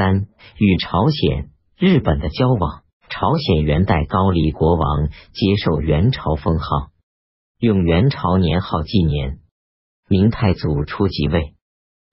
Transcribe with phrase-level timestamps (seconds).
[0.00, 2.84] 三与朝鲜、日本的交往。
[3.10, 6.88] 朝鲜元代高丽国王接受元朝封号，
[7.58, 9.40] 用元朝年号纪年。
[10.08, 11.54] 明太祖初即位，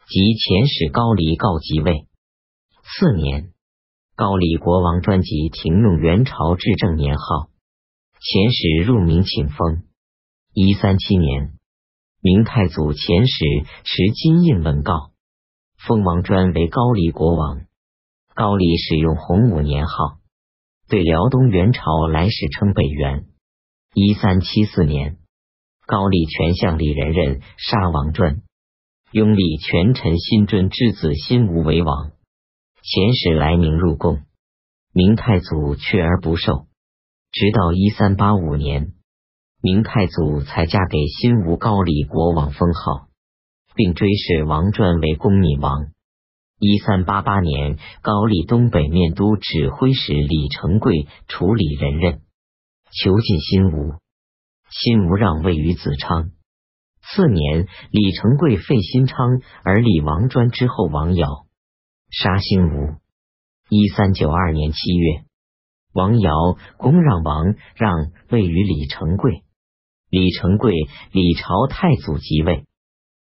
[0.05, 2.07] 即遣使高丽告即位。
[2.83, 3.53] 次年，
[4.17, 7.47] 高丽国王专辑停用元朝至正年号，
[8.19, 9.83] 遣使入明请封。
[10.51, 11.54] 一三七年，
[12.21, 15.11] 明太祖遣使持金印文告，
[15.77, 17.66] 封王专为高丽国王。
[18.38, 20.20] 高丽使用洪武年号。
[20.88, 23.25] 对辽东元朝来使称北元。
[23.95, 25.17] 一三七四年，
[25.88, 28.43] 高丽权相李仁任杀王传，
[29.12, 32.12] 拥立权臣新尊之子辛吾为王，
[32.84, 34.21] 遣使来明入贡，
[34.93, 36.67] 明太祖却而不受。
[37.31, 38.93] 直到一三八五年，
[39.63, 43.07] 明太祖才嫁给辛吾高丽国王封号，
[43.73, 45.88] 并追谥王传为恭敏王。
[46.59, 52.21] 一三八八年，高丽东北面都指挥使李成桂处理人任，
[52.90, 53.93] 囚禁新吴。
[54.71, 56.32] 新吴让位于子昌。
[56.99, 61.27] 次年，李成桂废新昌，而立王专之后王尧，
[62.09, 62.95] 杀新吴。
[63.70, 65.25] 一三九二年七月，
[65.94, 66.31] 王尧
[66.78, 69.44] 公让王让位于李成桂。
[70.09, 70.73] 李成桂
[71.12, 72.66] 李朝太祖即位，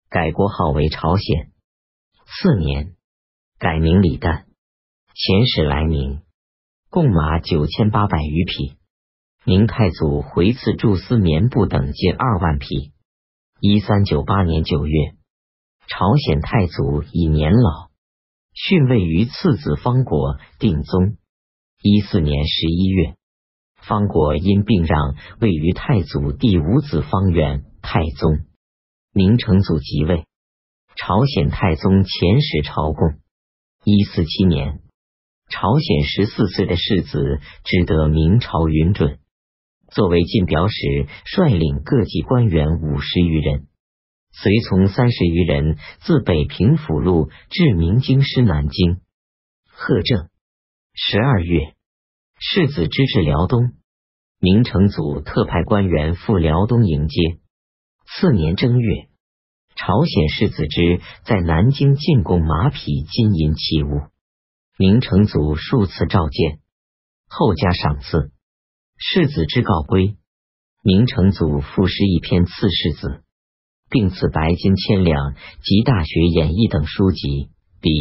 [0.09, 1.51] 改国号为朝鲜。
[2.25, 2.94] 次年。
[3.65, 4.43] 改名李旦，
[5.15, 6.21] 遣使来宁，
[6.91, 8.77] 贡马九千八百余匹。
[9.43, 12.93] 明太祖回赐贮丝棉布等近二万匹。
[13.59, 15.15] 一三九八年九月，
[15.87, 17.89] 朝鲜太祖已年老，
[18.53, 21.17] 逊位于次子方国定宗。
[21.81, 23.15] 一四年十一月，
[23.81, 28.45] 方国因病让位于太祖第五子方远太宗。
[29.11, 30.27] 明成祖即位，
[30.95, 33.24] 朝鲜太宗遣使朝贡。
[33.87, 34.79] 一四七年，
[35.47, 39.19] 朝鲜十四岁的世子只得明朝允准，
[39.91, 43.67] 作为进表使，率领各级官员五十余人，
[44.31, 49.01] 随从三十余人，自北平府路至明京师南京。
[49.69, 50.29] 贺正
[50.95, 51.75] 十二月，
[52.39, 53.73] 世子之至辽东，
[54.39, 57.37] 明成祖特派官员赴辽东迎接。
[58.07, 59.09] 次年正月。
[59.75, 64.07] 朝鲜世子之在南京进贡马匹、金银器物，
[64.77, 66.59] 明成祖数次召见，
[67.27, 68.31] 后加赏赐。
[68.97, 70.15] 世子之告归，
[70.81, 73.23] 明成祖赋诗一篇赐世子，
[73.89, 77.49] 并赐白金千两及《大学演义》等书籍、
[77.81, 77.91] 笔、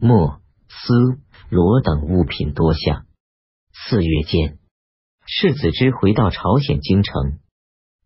[0.00, 3.04] 墨、丝、罗等物品多项。
[3.74, 4.58] 四月间，
[5.26, 7.38] 世子之回到朝鲜京城，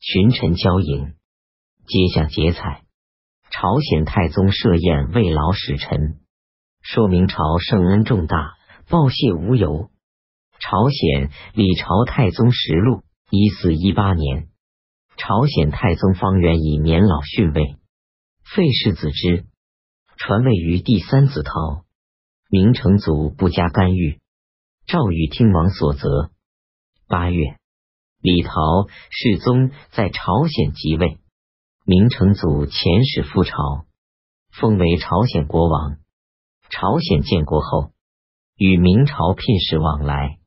[0.01, 1.15] 群臣交迎，
[1.87, 2.83] 皆向结彩。
[3.53, 6.21] 朝鲜太宗设宴慰劳使臣，
[6.81, 8.55] 说明朝圣恩重大，
[8.89, 9.91] 报谢无由。
[10.59, 14.49] 朝鲜李朝太宗实录，一四一八年，
[15.19, 17.77] 朝鲜太宗方元以年老逊位，
[18.43, 19.45] 废世子之，
[20.17, 21.85] 传位于第三子陶。
[22.49, 24.19] 明成祖不加干预，
[24.87, 26.31] 诏与听王所责。
[27.07, 27.59] 八月，
[28.23, 28.53] 李陶
[29.11, 31.19] 世宗在朝鲜即位。
[31.85, 33.87] 明成祖遣使赴朝，
[34.53, 35.97] 封为朝鲜国王。
[36.71, 37.91] 朝鲜建国后，
[38.57, 40.39] 与明朝聘使往来，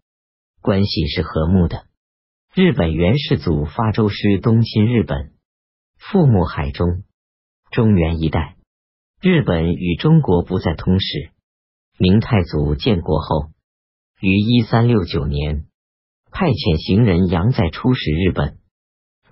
[0.62, 1.88] 关系是和睦的。
[2.54, 5.34] 日本元世祖发州师东侵日本，
[6.00, 7.04] 覆没海中、
[7.70, 8.56] 中原一带，
[9.20, 11.32] 日本与中国不再通使。
[11.98, 13.50] 明太祖建国后，
[14.22, 15.66] 于一三六九年
[16.32, 18.58] 派遣行人杨载出使日本。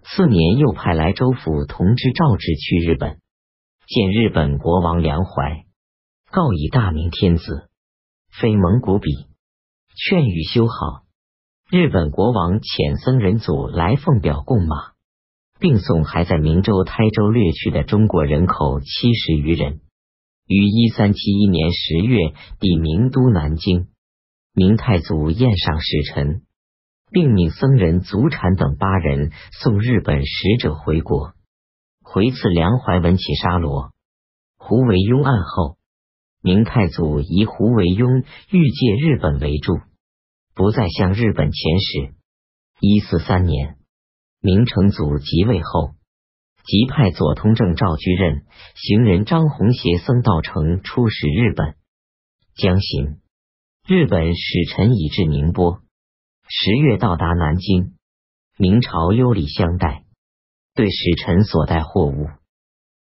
[0.06, 3.19] 次年，又派莱州府同知赵志去日本
[3.88, 5.66] 见日本国王梁怀，
[6.30, 7.69] 告以大明天子，
[8.31, 9.12] 非蒙古比，
[9.96, 11.03] 劝谕修好。
[11.69, 14.94] 日本国王遣僧人组来奉表贡马，
[15.59, 19.80] 并送还在明州、台州掠去的中国人口七十余人。
[20.46, 23.88] 于一三七一年十月抵明都南京，
[24.54, 26.44] 明太祖宴上使臣。
[27.13, 29.31] 并命僧人祖产等八人
[29.62, 31.33] 送日本使者回国。
[32.01, 33.92] 回赐梁怀文起沙罗。
[34.57, 35.77] 胡惟庸案后，
[36.42, 39.74] 明太祖以胡惟庸欲借日本为助，
[40.56, 42.15] 不再向日本遣使。
[42.80, 43.77] 一四三年，
[44.42, 45.92] 明成祖即位后，
[46.65, 51.75] 即派左通政赵居任、行人张宏协僧道成出使日本。
[52.56, 53.19] 将行，
[53.88, 55.82] 日本使臣已至宁波。
[56.55, 57.95] 十月到达南京，
[58.59, 60.03] 明朝优礼相待，
[60.75, 62.27] 对使臣所带货物，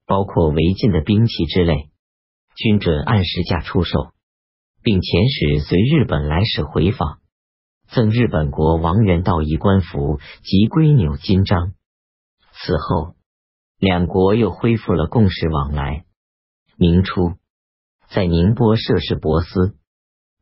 [0.08, 1.90] 包括违禁的兵器之类，
[2.56, 4.14] 均准按时价出售。
[4.82, 7.20] 并遣使随日本来使回访，
[7.90, 11.74] 赠日本国王元道一官服及龟纽金章。
[12.54, 13.16] 此后，
[13.78, 16.06] 两国又恢复了共事往来。
[16.78, 17.34] 明初，
[18.10, 19.76] 在宁波设市博司，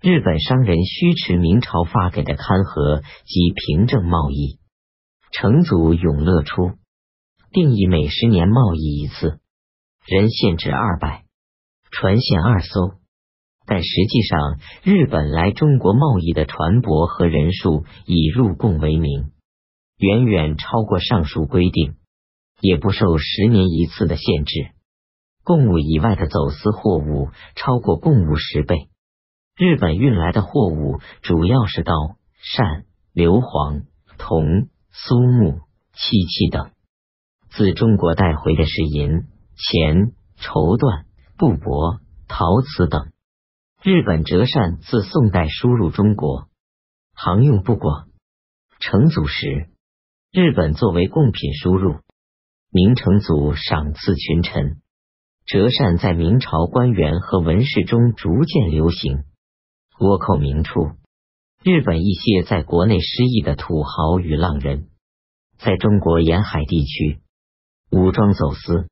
[0.01, 4.57] 日本商人虚持明朝发给的勘合及凭证贸易。
[5.33, 6.71] 成祖永乐初，
[7.51, 9.41] 定义每十年贸易一次，
[10.07, 11.25] 人限制二百，
[11.91, 12.93] 船限二艘。
[13.65, 19.31] 但实际上，日本来中国贸易的船舶和人数以入贡为名，
[19.97, 21.95] 远远超过上述规定，
[22.61, 24.71] 也不受十年一次的限制。
[25.43, 28.87] 贡物以外的走私货物超过贡物十倍。
[29.59, 31.91] 日本运来的货物主要是刀、
[32.41, 35.59] 扇、硫磺、铜、苏木、
[35.91, 36.69] 漆器等；
[37.49, 39.25] 自中国带回的是银、
[39.57, 41.03] 钱、绸缎、
[41.37, 43.11] 布帛、陶瓷等。
[43.83, 46.47] 日本折扇自宋代输入中国，
[47.13, 48.07] 行用不广。
[48.79, 49.67] 成祖时，
[50.31, 51.97] 日本作为贡品输入。
[52.71, 54.77] 明成祖赏赐群臣，
[55.45, 59.25] 折扇在明朝官员和文士中逐渐流行。
[59.99, 60.91] 倭寇明处，
[61.61, 64.87] 日本一些在国内失意的土豪与浪人，
[65.57, 67.19] 在中国沿海地区
[67.91, 68.87] 武装走私、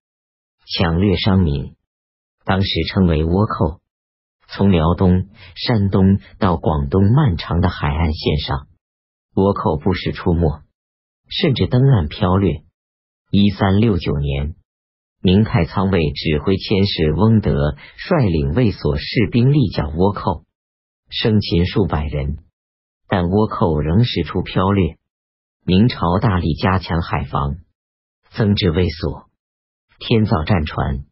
[0.65, 1.77] 抢掠商民，
[2.44, 3.80] 当时称为倭寇。
[4.50, 8.68] 从辽东、山东到广东漫长的海岸线上，
[9.33, 10.62] 倭寇不时出没，
[11.30, 12.63] 甚至登岸飘掠。
[13.31, 14.56] 一三六九年，
[15.21, 20.44] 明太仓卫指挥千使翁德率领卫所士兵力剿倭寇，
[21.09, 22.39] 生擒数百人，
[23.07, 24.98] 但倭寇仍使出飘掠。
[25.65, 27.57] 明朝大力加强海防，
[28.31, 29.30] 增置卫所，
[30.00, 31.06] 天造战船。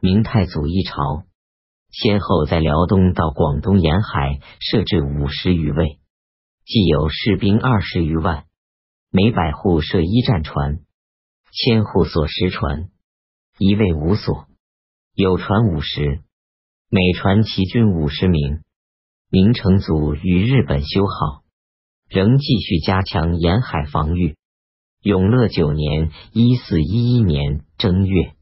[0.00, 1.24] 明太祖一朝。
[1.90, 5.98] 先后在辽东到广东沿海设置五十余位，
[6.64, 8.46] 既有士兵二十余万，
[9.10, 10.80] 每百户设一战船，
[11.52, 12.88] 千户所十船，
[13.58, 14.46] 一位五所，
[15.14, 16.22] 有船五十，
[16.88, 18.62] 每船齐军五十名。
[19.34, 21.42] 明成祖与日本修好，
[22.08, 24.36] 仍继续加强沿海防御。
[25.02, 28.34] 永乐九年（一四一一年）正月。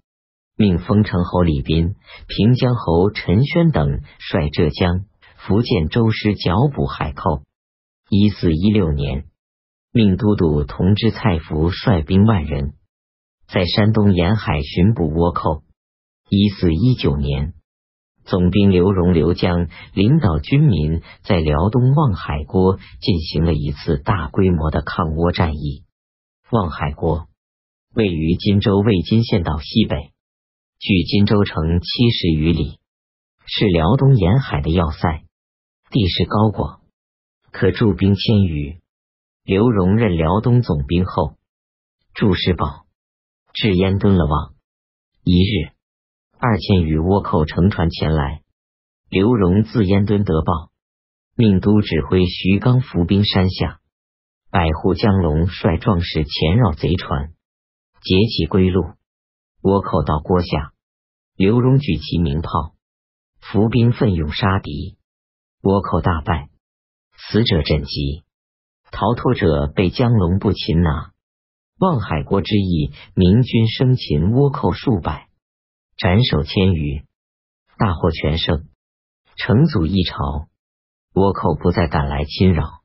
[0.55, 1.95] 命封城侯李斌、
[2.29, 5.07] 平江侯陈宣等率浙江、
[5.39, 7.41] 福建州师剿捕海寇。
[8.11, 9.25] 一四一六年，
[9.95, 12.75] 命都督同知蔡福率兵万人，
[13.49, 15.63] 在山东沿海巡捕倭寇。
[16.29, 17.55] 一四一九年，
[18.25, 25.85] 总兵刘荣、刘江领导军民在辽东望海郭进行了一次大规模的抗倭战役。
[26.51, 27.29] 望海郭
[27.95, 30.13] 位于荆州渭金县岛西北。
[30.85, 32.81] 距荆州城七十余里，
[33.47, 35.23] 是辽东沿海的要塞，
[35.91, 36.81] 地势高广，
[37.53, 38.81] 可驻兵千余。
[39.45, 41.37] 刘荣任辽东总兵后，
[42.15, 42.85] 驻石堡，
[43.53, 44.55] 至烟墩了望。
[45.23, 45.72] 一日，
[46.45, 48.43] 二千余倭寇乘船前来，
[49.09, 50.73] 刘荣自烟墩得报，
[51.37, 53.79] 命都指挥徐刚伏兵山下。
[54.51, 57.29] 百户江龙率壮士潜绕贼船，
[58.03, 58.83] 劫其归路。
[59.63, 60.73] 倭寇到郭下，
[61.37, 62.75] 刘荣举其鸣炮，
[63.39, 64.97] 伏兵奋勇杀敌，
[65.63, 66.49] 倭寇大败，
[67.17, 68.25] 死者枕藉，
[68.91, 71.13] 逃脱者被江龙部擒拿。
[71.79, 75.29] 望海国之役，明军生擒倭寇数百，
[76.03, 77.05] 斩首千余，
[77.79, 78.67] 大获全胜。
[79.37, 80.49] 成祖一朝，
[81.15, 82.82] 倭寇不再敢来侵扰。